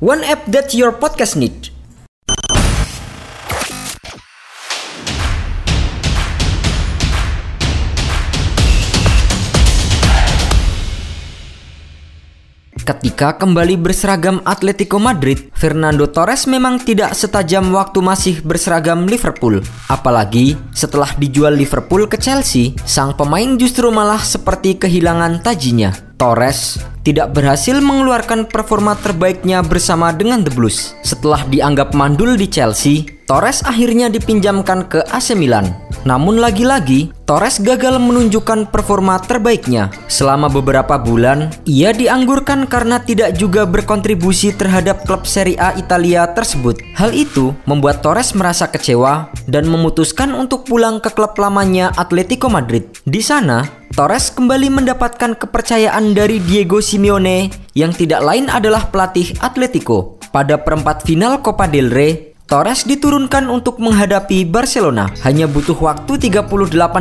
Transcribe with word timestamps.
One 0.00 0.24
app 0.24 0.48
that 0.48 0.72
your 0.72 0.96
podcast 0.96 1.36
need. 1.36 1.68
Ketika 12.80 13.36
kembali 13.36 13.76
berseragam 13.76 14.40
Atletico 14.48 14.96
Madrid, 14.96 15.52
Fernando 15.52 16.08
Torres 16.08 16.48
memang 16.48 16.80
tidak 16.80 17.12
setajam 17.12 17.68
waktu 17.68 18.00
masih 18.00 18.40
berseragam 18.40 19.04
Liverpool. 19.04 19.60
Apalagi 19.92 20.56
setelah 20.72 21.12
dijual 21.20 21.52
Liverpool 21.52 22.08
ke 22.08 22.16
Chelsea, 22.16 22.72
sang 22.88 23.12
pemain 23.12 23.52
justru 23.60 23.92
malah 23.92 24.24
seperti 24.24 24.80
kehilangan 24.80 25.44
tajinya. 25.44 26.09
Torres 26.20 26.76
tidak 27.00 27.32
berhasil 27.32 27.80
mengeluarkan 27.80 28.44
performa 28.44 28.92
terbaiknya 28.92 29.64
bersama 29.64 30.12
dengan 30.12 30.44
The 30.44 30.52
Blues. 30.52 30.92
Setelah 31.00 31.48
dianggap 31.48 31.96
mandul 31.96 32.36
di 32.36 32.44
Chelsea, 32.44 33.08
Torres 33.24 33.64
akhirnya 33.64 34.12
dipinjamkan 34.12 34.84
ke 34.84 35.00
AC 35.08 35.32
Milan. 35.32 35.72
Namun 36.04 36.36
lagi-lagi, 36.36 37.08
Torres 37.24 37.56
gagal 37.56 37.96
menunjukkan 37.96 38.68
performa 38.68 39.16
terbaiknya. 39.16 39.88
Selama 40.12 40.52
beberapa 40.52 41.00
bulan, 41.00 41.48
ia 41.64 41.96
dianggurkan 41.96 42.68
karena 42.68 43.00
tidak 43.00 43.40
juga 43.40 43.64
berkontribusi 43.64 44.52
terhadap 44.52 45.08
klub 45.08 45.24
Serie 45.24 45.56
A 45.56 45.72
Italia 45.80 46.28
tersebut. 46.36 46.84
Hal 47.00 47.16
itu 47.16 47.56
membuat 47.64 48.04
Torres 48.04 48.36
merasa 48.36 48.68
kecewa 48.68 49.32
dan 49.48 49.64
memutuskan 49.64 50.36
untuk 50.36 50.68
pulang 50.68 51.00
ke 51.00 51.08
klub 51.16 51.32
lamanya 51.40 51.96
Atletico 51.96 52.52
Madrid. 52.52 52.92
Di 53.08 53.24
sana, 53.24 53.79
Torres 53.90 54.30
kembali 54.30 54.70
mendapatkan 54.70 55.34
kepercayaan 55.34 56.14
dari 56.14 56.38
Diego 56.38 56.78
Simeone 56.78 57.50
yang 57.74 57.90
tidak 57.90 58.22
lain 58.22 58.46
adalah 58.46 58.86
pelatih 58.86 59.34
Atletico. 59.42 60.14
Pada 60.30 60.62
perempat 60.62 61.02
final 61.02 61.42
Copa 61.42 61.66
del 61.66 61.90
Rey, 61.90 62.30
Torres 62.46 62.86
diturunkan 62.86 63.50
untuk 63.50 63.82
menghadapi 63.82 64.46
Barcelona. 64.46 65.10
Hanya 65.26 65.50
butuh 65.50 65.74
waktu 65.74 66.22
38 66.22 66.50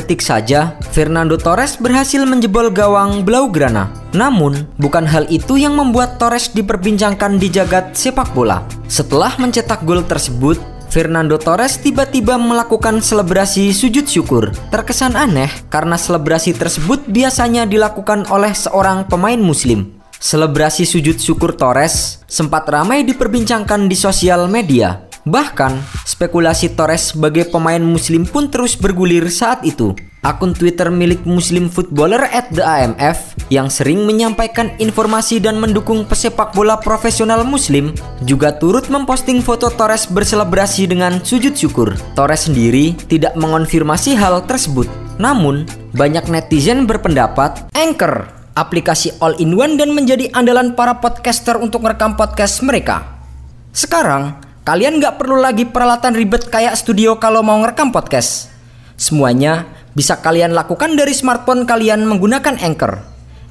detik 0.00 0.24
saja, 0.24 0.80
Fernando 0.88 1.36
Torres 1.36 1.76
berhasil 1.76 2.24
menjebol 2.24 2.72
gawang 2.72 3.28
Blaugrana. 3.28 3.92
Namun, 4.16 4.64
bukan 4.80 5.04
hal 5.04 5.28
itu 5.28 5.60
yang 5.60 5.76
membuat 5.76 6.16
Torres 6.16 6.48
diperbincangkan 6.48 7.36
di 7.36 7.52
jagat 7.52 7.92
sepak 7.92 8.32
bola. 8.32 8.64
Setelah 8.88 9.36
mencetak 9.36 9.84
gol 9.84 10.00
tersebut, 10.00 10.56
Fernando 10.90 11.38
Torres 11.38 11.78
tiba-tiba 11.78 12.34
melakukan 12.34 12.98
selebrasi 12.98 13.70
sujud 13.70 14.10
syukur. 14.10 14.50
Terkesan 14.74 15.14
aneh 15.14 15.46
karena 15.70 15.94
selebrasi 15.94 16.50
tersebut 16.58 17.06
biasanya 17.06 17.62
dilakukan 17.62 18.26
oleh 18.26 18.50
seorang 18.50 19.06
pemain 19.06 19.38
muslim. 19.38 20.02
Selebrasi 20.18 20.82
sujud 20.82 21.22
syukur 21.22 21.54
Torres 21.54 22.26
sempat 22.26 22.66
ramai 22.66 23.06
diperbincangkan 23.06 23.86
di 23.86 23.94
sosial 23.94 24.50
media. 24.50 25.09
Bahkan, 25.28 25.72
spekulasi 26.08 26.72
Torres 26.72 27.12
sebagai 27.12 27.44
pemain 27.52 27.80
muslim 27.80 28.24
pun 28.24 28.48
terus 28.48 28.72
bergulir 28.72 29.28
saat 29.28 29.60
itu. 29.68 29.92
Akun 30.20 30.52
Twitter 30.52 30.92
milik 30.92 31.24
Muslim 31.24 31.72
Footballer 31.72 32.28
at 32.28 32.52
the 32.52 32.60
AMF 32.60 33.40
yang 33.48 33.72
sering 33.72 34.04
menyampaikan 34.04 34.68
informasi 34.76 35.40
dan 35.40 35.56
mendukung 35.56 36.04
pesepak 36.04 36.52
bola 36.52 36.76
profesional 36.76 37.40
muslim 37.40 37.96
juga 38.28 38.52
turut 38.52 38.92
memposting 38.92 39.40
foto 39.40 39.72
Torres 39.72 40.04
berselebrasi 40.04 40.92
dengan 40.92 41.24
sujud 41.24 41.56
syukur. 41.56 41.96
Torres 42.12 42.52
sendiri 42.52 42.92
tidak 43.08 43.32
mengonfirmasi 43.32 44.12
hal 44.12 44.44
tersebut. 44.44 44.92
Namun, 45.16 45.64
banyak 45.96 46.28
netizen 46.28 46.84
berpendapat 46.84 47.72
Anchor, 47.72 48.28
aplikasi 48.60 49.16
all-in-one 49.24 49.80
dan 49.80 49.96
menjadi 49.96 50.28
andalan 50.36 50.76
para 50.76 51.00
podcaster 51.00 51.56
untuk 51.56 51.80
merekam 51.80 52.12
podcast 52.12 52.60
mereka. 52.60 53.24
Sekarang, 53.72 54.49
Kalian 54.60 55.00
nggak 55.00 55.16
perlu 55.16 55.40
lagi 55.40 55.64
peralatan 55.64 56.12
ribet 56.12 56.52
kayak 56.52 56.76
studio 56.76 57.16
kalau 57.16 57.40
mau 57.40 57.56
ngerekam 57.64 57.88
podcast. 57.88 58.52
Semuanya 59.00 59.64
bisa 59.96 60.20
kalian 60.20 60.52
lakukan 60.52 61.00
dari 61.00 61.16
smartphone 61.16 61.64
kalian 61.64 62.04
menggunakan 62.04 62.60
Anchor. 62.60 63.00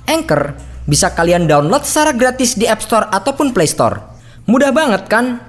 Anchor 0.06 0.54
bisa 0.86 1.10
kalian 1.18 1.50
download 1.50 1.82
secara 1.82 2.14
gratis 2.14 2.54
di 2.54 2.70
App 2.70 2.86
Store 2.86 3.10
ataupun 3.10 3.58
Play 3.58 3.66
Store. 3.66 3.98
Mudah 4.46 4.70
banget 4.70 5.10
kan? 5.10 5.42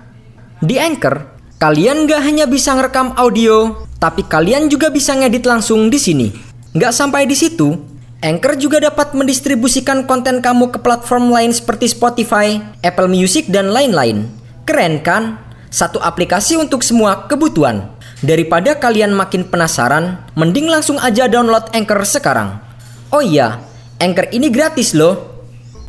Di 0.64 0.80
Anchor, 0.80 1.28
kalian 1.60 2.08
nggak 2.08 2.20
hanya 2.24 2.48
bisa 2.48 2.72
ngerekam 2.72 3.12
audio, 3.20 3.84
tapi 4.00 4.24
kalian 4.24 4.72
juga 4.72 4.88
bisa 4.88 5.12
ngedit 5.12 5.44
langsung 5.44 5.92
di 5.92 6.00
sini. 6.00 6.28
Nggak 6.72 6.92
sampai 6.96 7.28
di 7.28 7.36
situ, 7.36 7.76
Anchor 8.24 8.56
juga 8.56 8.80
dapat 8.80 9.12
mendistribusikan 9.12 10.08
konten 10.08 10.40
kamu 10.40 10.72
ke 10.72 10.80
platform 10.80 11.28
lain 11.28 11.52
seperti 11.52 11.92
Spotify, 11.92 12.60
Apple 12.80 13.12
Music, 13.12 13.48
dan 13.52 13.72
lain-lain. 13.72 14.24
Keren 14.64 15.04
kan? 15.04 15.49
Satu 15.70 16.02
aplikasi 16.02 16.58
untuk 16.58 16.82
semua 16.82 17.30
kebutuhan. 17.30 17.94
Daripada 18.26 18.74
kalian 18.74 19.14
makin 19.14 19.46
penasaran, 19.46 20.18
mending 20.34 20.66
langsung 20.66 20.98
aja 20.98 21.30
download 21.30 21.70
Anchor 21.70 22.02
sekarang. 22.02 22.58
Oh 23.14 23.22
iya, 23.22 23.62
Anchor 24.02 24.28
ini 24.34 24.50
gratis 24.50 24.98
loh. 24.98 25.30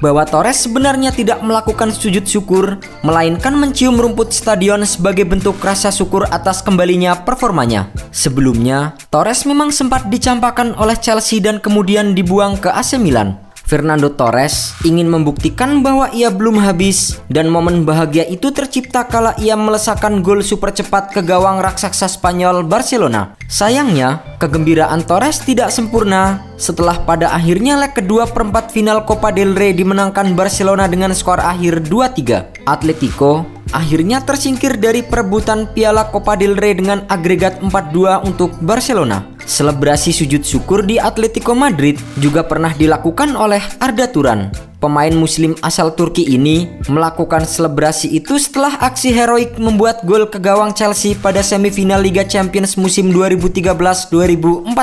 Bahwa 0.01 0.25
Torres 0.25 0.61
sebenarnya 0.65 1.13
tidak 1.13 1.41
melakukan 1.45 1.93
sujud 1.93 2.25
syukur, 2.25 2.81
melainkan 3.05 3.53
mencium 3.53 3.97
rumput 3.97 4.33
stadion 4.33 4.81
sebagai 4.85 5.25
bentuk 5.25 5.57
rasa 5.61 5.93
syukur 5.93 6.25
atas 6.29 6.61
kembalinya 6.65 7.17
performanya. 7.21 7.89
Sebelumnya, 8.09 8.97
Torres 9.13 9.45
memang 9.45 9.69
sempat 9.69 10.09
dicampakkan 10.09 10.73
oleh 10.77 10.97
Chelsea 10.97 11.37
dan 11.41 11.61
kemudian 11.61 12.17
dibuang 12.17 12.57
ke 12.57 12.69
AC 12.69 12.97
Milan. 12.97 13.50
Fernando 13.71 14.11
Torres 14.11 14.75
ingin 14.83 15.07
membuktikan 15.07 15.79
bahwa 15.79 16.11
ia 16.11 16.27
belum 16.27 16.59
habis 16.59 17.23
dan 17.31 17.47
momen 17.47 17.87
bahagia 17.87 18.27
itu 18.27 18.51
tercipta 18.51 19.07
kala 19.07 19.31
ia 19.39 19.55
melesakkan 19.55 20.19
gol 20.19 20.43
super 20.43 20.75
cepat 20.75 21.15
ke 21.15 21.23
gawang 21.23 21.63
raksasa 21.63 22.11
Spanyol 22.11 22.67
Barcelona. 22.67 23.39
Sayangnya, 23.47 24.35
kegembiraan 24.43 25.07
Torres 25.07 25.39
tidak 25.39 25.71
sempurna 25.71 26.43
setelah 26.59 26.99
pada 27.07 27.31
akhirnya 27.31 27.79
leg 27.79 27.95
kedua 27.95 28.27
perempat 28.27 28.75
final 28.75 29.07
Copa 29.07 29.31
del 29.31 29.55
Rey 29.55 29.71
dimenangkan 29.71 30.35
Barcelona 30.35 30.91
dengan 30.91 31.15
skor 31.15 31.39
akhir 31.39 31.87
2-3. 31.87 32.67
Atletico 32.67 33.47
akhirnya 33.71 34.19
tersingkir 34.19 34.75
dari 34.75 34.99
perebutan 34.99 35.71
Piala 35.71 36.11
Copa 36.11 36.35
del 36.35 36.59
Rey 36.59 36.75
dengan 36.75 37.07
agregat 37.07 37.63
4-2 37.63 38.27
untuk 38.27 38.51
Barcelona. 38.59 39.30
Selebrasi 39.51 40.15
sujud 40.15 40.47
syukur 40.47 40.87
di 40.87 40.95
Atletico 40.95 41.51
Madrid 41.51 41.99
juga 42.15 42.47
pernah 42.47 42.71
dilakukan 42.71 43.35
oleh 43.35 43.59
Arda 43.83 44.07
Turan. 44.07 44.70
Pemain 44.81 45.13
muslim 45.13 45.53
asal 45.61 45.93
Turki 45.93 46.25
ini 46.25 46.65
melakukan 46.89 47.45
selebrasi 47.45 48.17
itu 48.17 48.41
setelah 48.41 48.81
aksi 48.81 49.13
heroik 49.13 49.53
membuat 49.61 50.01
gol 50.09 50.25
ke 50.25 50.41
gawang 50.41 50.73
Chelsea 50.73 51.13
pada 51.13 51.45
semifinal 51.45 52.01
Liga 52.01 52.25
Champions 52.25 52.73
musim 52.81 53.13
2013-2014. 53.13 54.73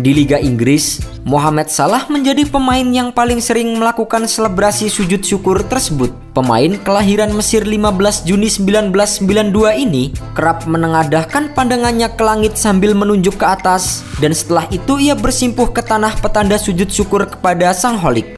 Di 0.00 0.16
Liga 0.16 0.40
Inggris, 0.40 1.04
Mohamed 1.28 1.68
Salah 1.68 2.08
menjadi 2.08 2.48
pemain 2.48 2.88
yang 2.88 3.12
paling 3.12 3.44
sering 3.44 3.76
melakukan 3.76 4.24
selebrasi 4.24 4.88
sujud 4.88 5.20
syukur 5.20 5.60
tersebut. 5.60 6.08
Pemain 6.32 6.80
kelahiran 6.80 7.28
Mesir 7.36 7.68
15 7.68 8.24
Juni 8.24 8.48
1992 8.48 9.52
ini 9.76 10.16
kerap 10.32 10.64
menengadahkan 10.64 11.52
pandangannya 11.52 12.08
ke 12.16 12.24
langit 12.24 12.56
sambil 12.56 12.96
menunjuk 12.96 13.36
ke 13.36 13.44
atas 13.44 14.00
dan 14.24 14.32
setelah 14.32 14.64
itu 14.72 14.96
ia 14.96 15.12
bersimpuh 15.12 15.68
ke 15.68 15.84
tanah 15.84 16.16
petanda 16.16 16.56
sujud 16.56 16.88
syukur 16.88 17.28
kepada 17.28 17.76
Sang 17.76 18.00
Holik. 18.00 18.37